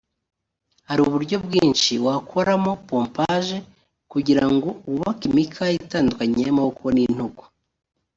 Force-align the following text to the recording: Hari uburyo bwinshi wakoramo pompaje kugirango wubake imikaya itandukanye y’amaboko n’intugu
Hari 0.87 1.01
uburyo 1.07 1.37
bwinshi 1.45 1.91
wakoramo 2.05 2.71
pompaje 2.87 3.57
kugirango 4.11 4.69
wubake 4.89 5.23
imikaya 5.31 5.73
itandukanye 5.83 6.39
y’amaboko 6.45 6.83
n’intugu 6.95 7.43